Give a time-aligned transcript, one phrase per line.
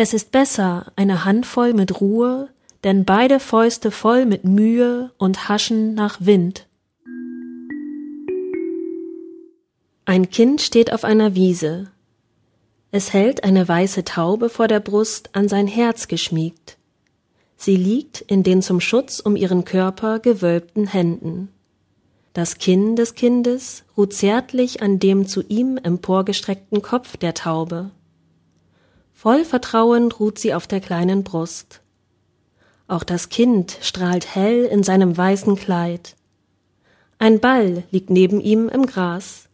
[0.00, 2.50] Es ist besser eine Handvoll mit Ruhe,
[2.84, 6.68] denn beide Fäuste voll mit Mühe und haschen nach Wind.
[10.04, 11.90] Ein Kind steht auf einer Wiese.
[12.92, 16.78] Es hält eine weiße Taube vor der Brust an sein Herz geschmiegt.
[17.56, 21.48] Sie liegt in den zum Schutz um ihren Körper gewölbten Händen.
[22.34, 27.90] Das Kinn des Kindes ruht zärtlich an dem zu ihm emporgestreckten Kopf der Taube.
[29.20, 31.80] Voll Vertrauen ruht sie auf der kleinen Brust.
[32.86, 36.14] Auch das Kind strahlt hell in seinem weißen Kleid.
[37.18, 39.48] Ein Ball liegt neben ihm im Gras.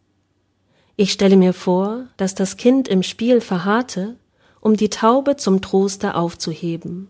[0.96, 4.16] Ich stelle mir vor, dass das Kind im Spiel verharrte,
[4.60, 7.08] um die Taube zum Troste aufzuheben.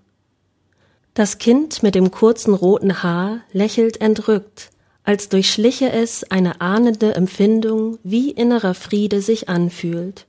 [1.13, 4.71] Das Kind mit dem kurzen roten Haar lächelt entrückt,
[5.03, 10.29] als durchschliche es eine ahnende Empfindung, wie innerer Friede sich anfühlt.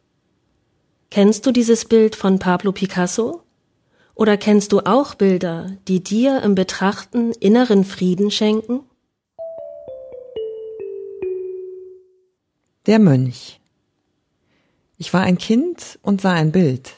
[1.10, 3.42] Kennst du dieses Bild von Pablo Picasso?
[4.16, 8.82] Oder kennst du auch Bilder, die dir im Betrachten inneren Frieden schenken?
[12.86, 13.60] Der Mönch.
[14.98, 16.94] Ich war ein Kind und sah ein Bild,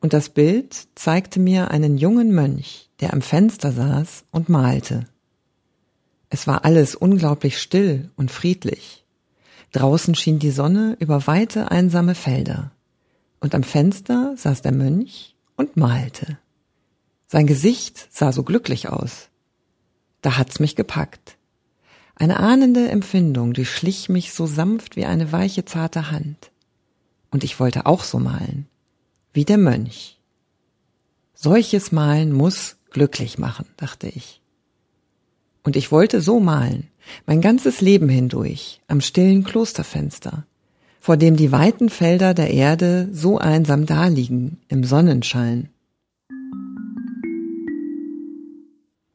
[0.00, 5.06] und das Bild zeigte mir einen jungen Mönch, der am Fenster saß und malte.
[6.30, 9.04] Es war alles unglaublich still und friedlich.
[9.72, 12.72] Draußen schien die Sonne über weite einsame Felder,
[13.42, 16.38] und am Fenster saß der Mönch und malte.
[17.26, 19.30] Sein Gesicht sah so glücklich aus.
[20.20, 21.36] Da hat's mich gepackt.
[22.14, 26.52] Eine ahnende Empfindung durchschlich mich so sanft wie eine weiche, zarte Hand.
[27.32, 28.68] Und ich wollte auch so malen,
[29.32, 30.20] wie der Mönch.
[31.34, 34.40] Solches Malen muss glücklich machen, dachte ich.
[35.64, 36.88] Und ich wollte so malen,
[37.26, 40.46] mein ganzes Leben hindurch, am stillen Klosterfenster,
[41.02, 45.68] vor dem die weiten Felder der Erde so einsam daliegen im Sonnenschein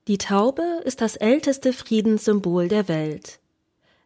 [0.10, 3.40] Die Taube ist das älteste Friedenssymbol der Welt.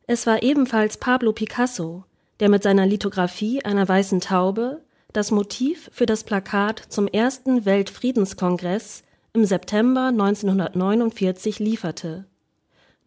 [0.05, 2.05] Es war ebenfalls Pablo Picasso,
[2.39, 4.81] der mit seiner Lithografie einer weißen Taube
[5.11, 9.01] das Motiv für das Plakat zum ersten Weltfriedenskongress
[9.33, 12.25] im September 1949 lieferte.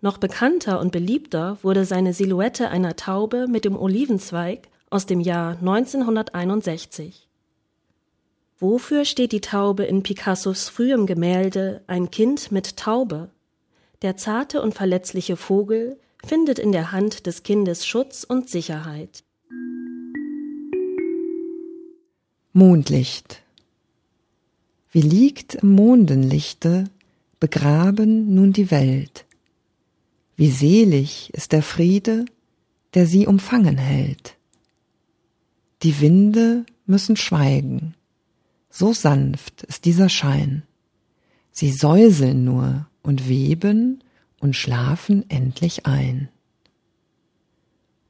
[0.04, 5.52] Noch bekannter und beliebter wurde seine Silhouette einer Taube mit dem Olivenzweig aus dem Jahr
[5.52, 7.26] 1961.
[8.58, 13.30] Wofür steht die Taube in Picassos frühem Gemälde Ein Kind mit Taube?
[14.02, 19.24] Der zarte und verletzliche Vogel findet in der Hand des Kindes Schutz und Sicherheit.
[22.52, 23.40] Mondlicht
[24.92, 26.90] Wie liegt im Mondenlichte
[27.40, 29.23] begraben nun die Welt.
[30.36, 32.24] Wie selig ist der Friede,
[32.94, 34.36] der sie umfangen hält.
[35.82, 37.94] Die Winde müssen schweigen,
[38.70, 40.64] so sanft ist dieser Schein.
[41.52, 44.02] Sie säuseln nur und weben
[44.40, 46.28] und schlafen endlich ein.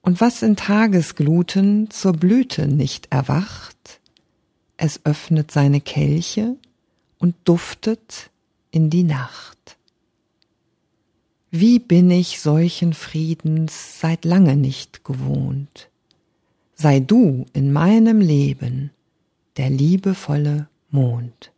[0.01, 4.01] Und was in Tagesgluten zur Blüte nicht erwacht,
[4.77, 6.57] es öffnet seine Kelche
[7.19, 8.31] und duftet
[8.71, 9.77] in die Nacht.
[11.57, 15.89] Wie bin ich solchen Friedens seit lange nicht gewohnt.
[16.75, 18.91] Sei du in meinem Leben
[19.57, 21.53] der liebevolle Mond.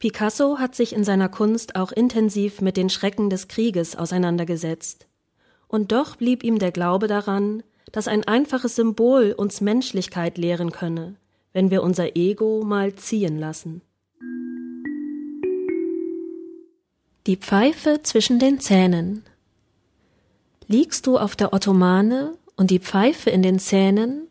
[0.00, 5.06] Picasso hat sich in seiner Kunst auch intensiv mit den Schrecken des Krieges auseinandergesetzt.
[5.68, 11.14] Und doch blieb ihm der Glaube daran, dass ein einfaches Symbol uns Menschlichkeit lehren könne,
[11.52, 13.82] wenn wir unser Ego mal ziehen lassen.
[17.30, 19.22] Die Pfeife zwischen den Zähnen.
[20.66, 24.26] Liegst du auf der Ottomane und die Pfeife in den Zähnen,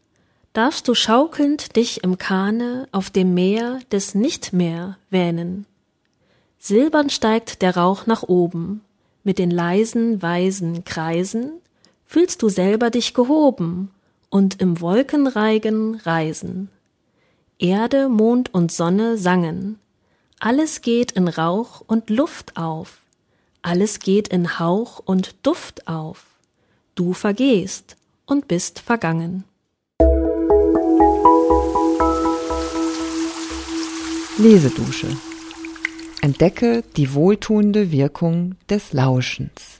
[0.51, 5.65] darfst du schaukelnd dich im Kahne auf dem Meer des Nichtmehr wähnen.
[6.57, 8.81] Silbern steigt der Rauch nach oben,
[9.23, 11.53] mit den leisen, weisen Kreisen
[12.05, 13.91] fühlst du selber dich gehoben
[14.29, 16.67] und im Wolkenreigen reisen.
[17.59, 19.79] Erde, Mond und Sonne sangen,
[20.40, 23.00] alles geht in Rauch und Luft auf,
[23.62, 26.26] alles geht in Hauch und Duft auf.
[26.96, 29.44] Du vergehst, und bist vergangen.
[34.38, 35.08] Lesedusche.
[36.22, 39.78] Entdecke die wohltuende Wirkung des Lauschens.